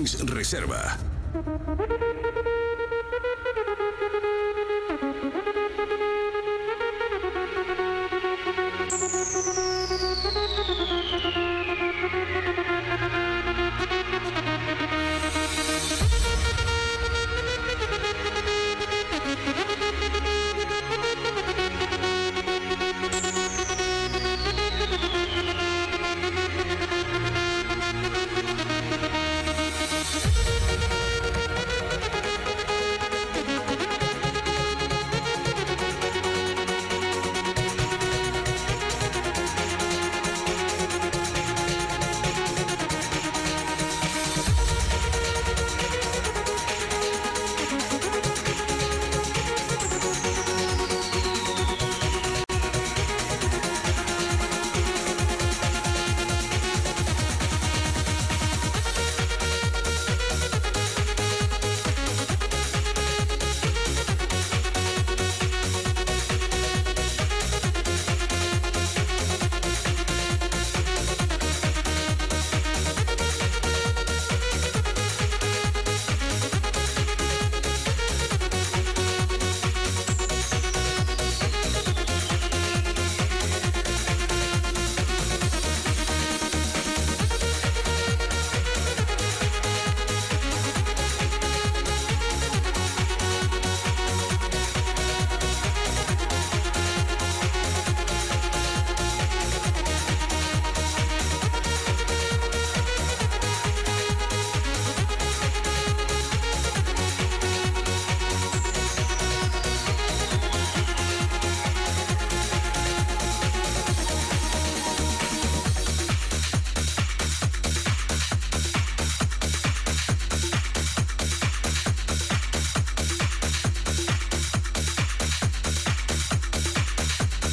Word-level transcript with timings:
40 0.00 0.18
Dens 0.18 0.30
Reserva. 0.30 0.99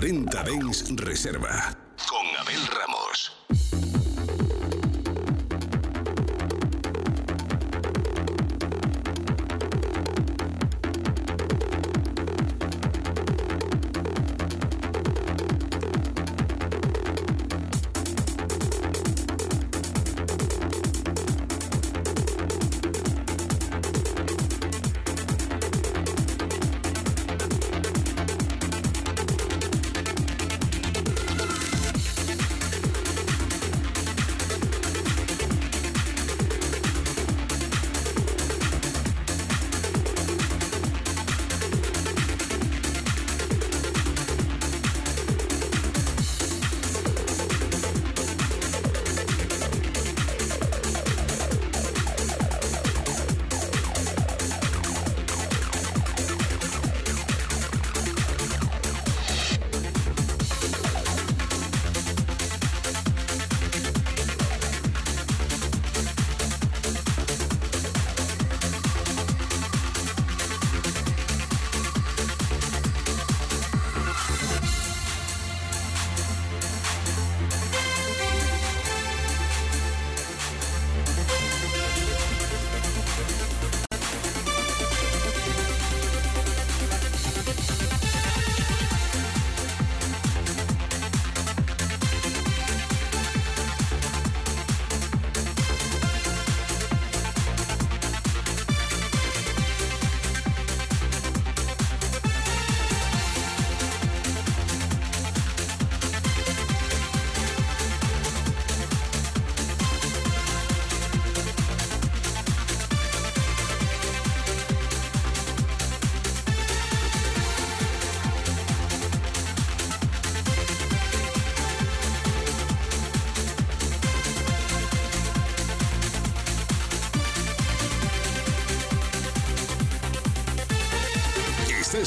40 0.00 0.44
Dens 0.44 0.94
Reserva. 0.96 1.77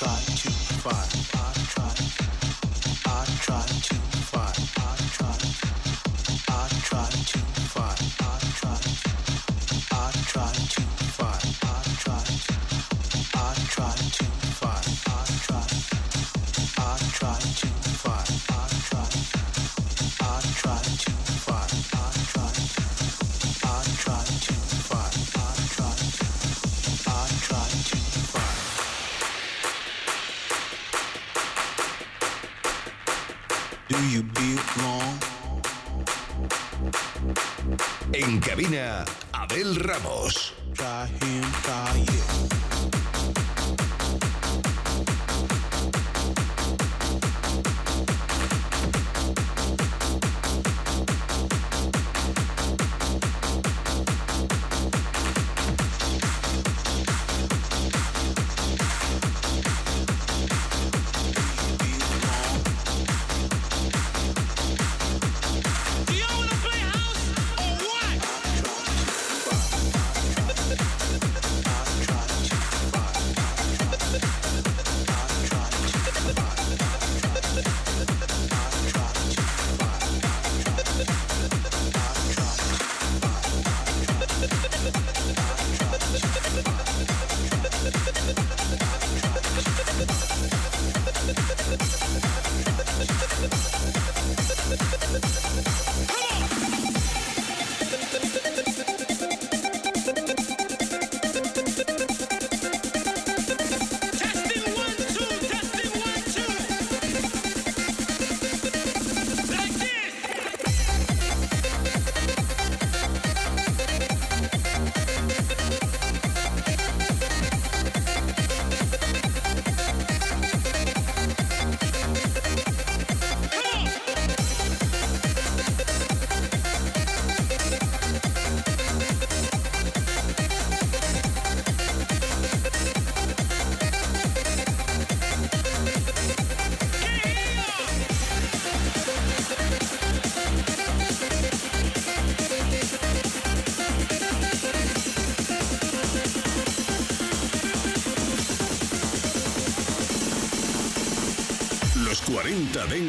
try 0.00 0.16
to 0.16 0.50
find. 0.80 1.29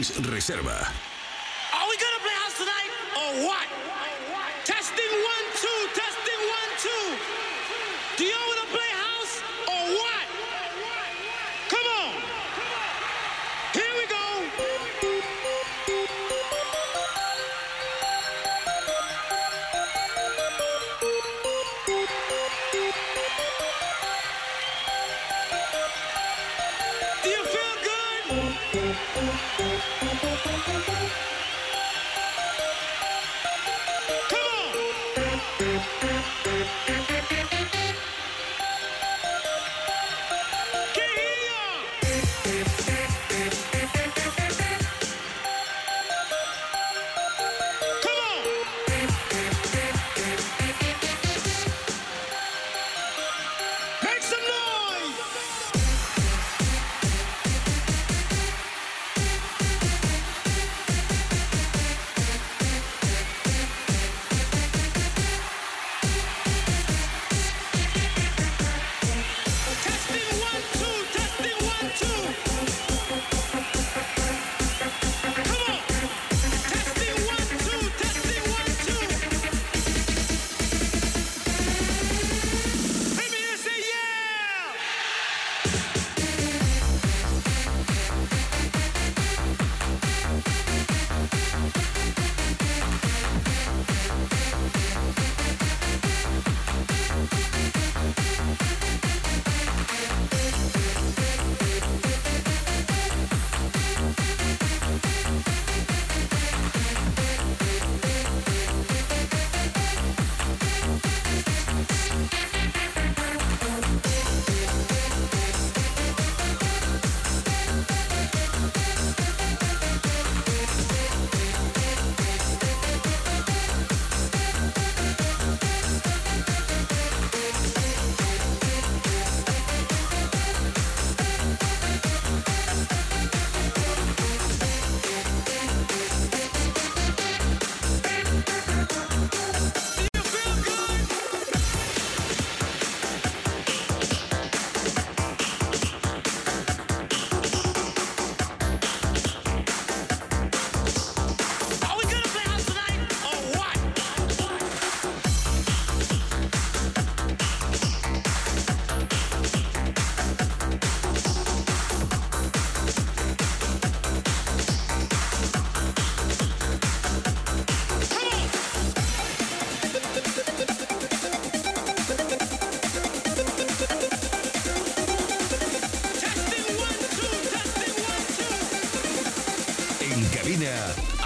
Reserva. 0.10 0.91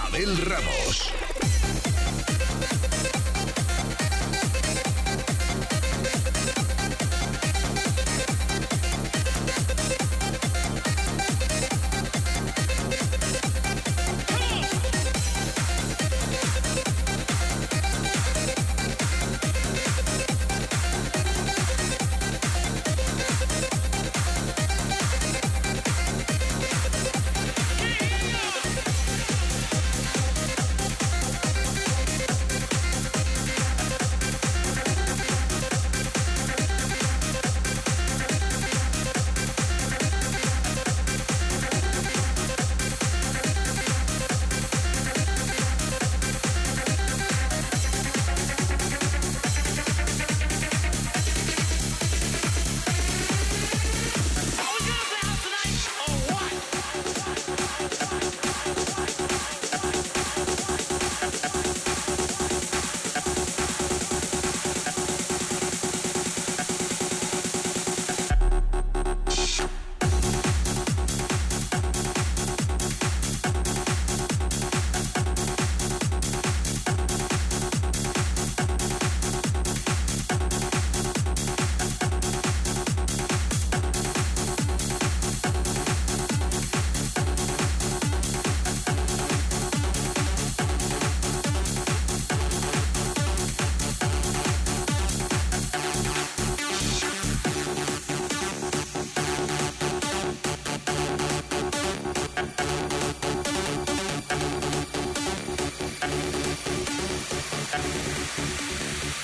Abel 0.07 0.37
Ramos. 0.37 1.24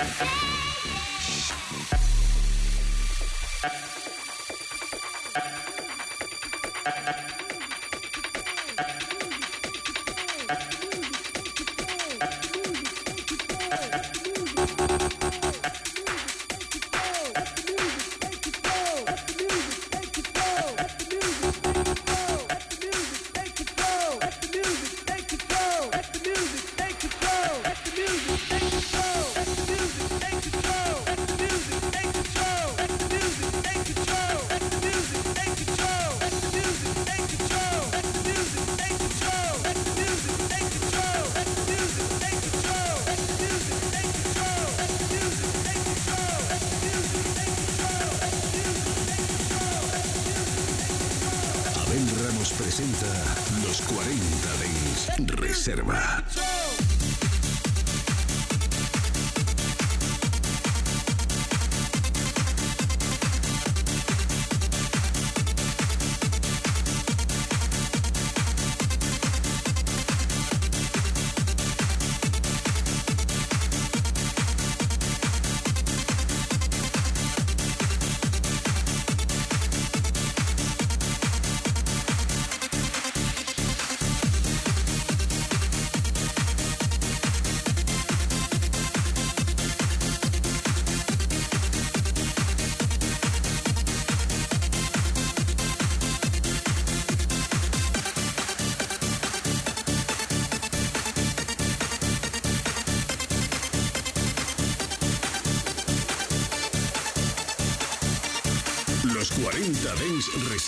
Thank 0.04 0.32
you. 3.96 4.01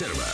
Reserva. 0.04 0.33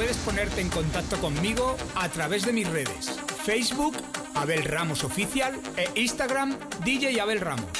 Puedes 0.00 0.16
ponerte 0.16 0.62
en 0.62 0.70
contacto 0.70 1.20
conmigo 1.20 1.76
a 1.94 2.08
través 2.08 2.46
de 2.46 2.54
mis 2.54 2.66
redes. 2.66 3.20
Facebook, 3.44 3.94
Abel 4.34 4.64
Ramos 4.64 5.04
Oficial 5.04 5.60
e 5.76 6.00
Instagram, 6.00 6.56
DJ 6.82 7.20
Abel 7.20 7.38
Ramos. 7.38 7.79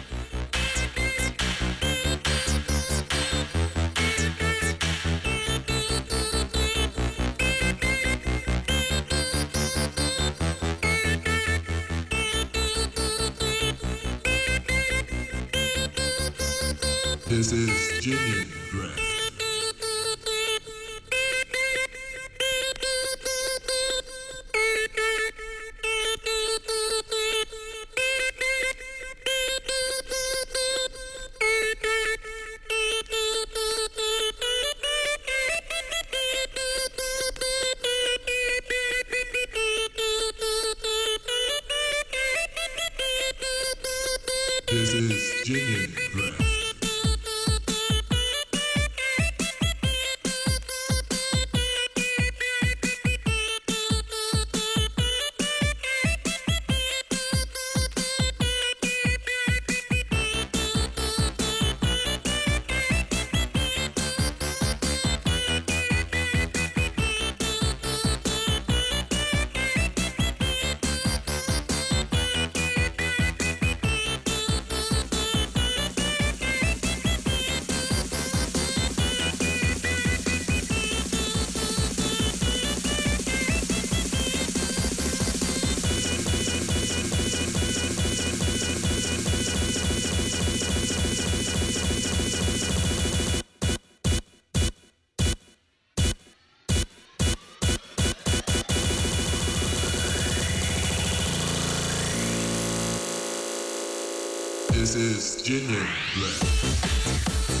This 104.93 105.37
is 105.37 105.41
genuine. 105.41 105.87
Black. 106.15 107.60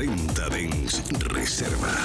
40 0.00 0.48
Dens 0.48 1.02
Reserva. 1.28 1.99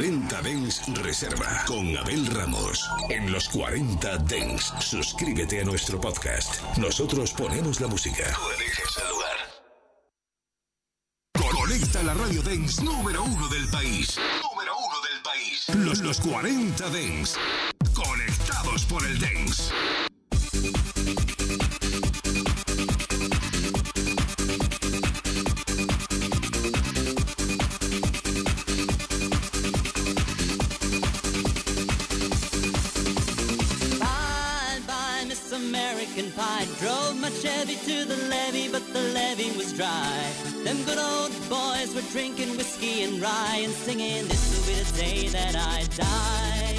40 0.00 0.40
Dens 0.40 0.82
Reserva 1.02 1.62
con 1.66 1.94
Abel 1.94 2.24
Ramos. 2.28 2.88
En 3.10 3.30
los 3.30 3.50
40 3.50 4.16
Dens, 4.16 4.72
suscríbete 4.80 5.60
a 5.60 5.64
nuestro 5.64 6.00
podcast. 6.00 6.58
Nosotros 6.78 7.34
ponemos 7.34 7.82
la 7.82 7.86
música. 7.86 8.24
Tú 8.34 8.50
eliges 8.56 8.96
el 8.96 9.08
lugar. 9.10 9.36
Conecta 11.52 12.02
la 12.02 12.14
radio 12.14 12.42
Dens 12.42 12.82
número 12.82 13.22
uno 13.24 13.46
del 13.48 13.68
país. 13.68 14.18
Número 14.42 14.72
uno 14.78 14.96
del 15.12 15.22
país. 15.22 15.68
Los, 15.84 16.00
los 16.00 16.18
40 16.22 16.88
Dens. 16.88 17.36
Conectados 17.94 18.86
por 18.86 19.04
el 19.04 19.18
Dens. 19.18 19.70
The 38.10 38.28
levee, 38.28 38.68
but 38.68 38.84
the 38.92 39.00
levee 39.14 39.56
was 39.56 39.72
dry. 39.72 40.32
Them 40.64 40.82
good 40.84 40.98
old 40.98 41.32
boys 41.48 41.94
were 41.94 42.06
drinking 42.10 42.56
whiskey 42.56 43.04
and 43.04 43.22
rye 43.22 43.60
and 43.62 43.72
singing, 43.72 44.26
This 44.26 44.44
will 44.50 44.66
be 44.66 44.74
the 44.82 44.98
day 44.98 45.28
that 45.28 45.54
I 45.54 45.78
die. 45.96 46.74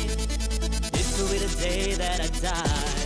This 0.91 1.09
will 1.17 1.32
be 1.32 1.39
the 1.39 1.53
day 1.61 1.93
that 1.93 2.19
I 2.19 2.27
die. 2.41 3.00